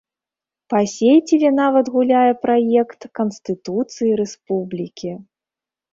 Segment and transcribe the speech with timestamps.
[0.73, 5.11] Па сеціве нават гуляе праект канстытуцыі рэспублікі.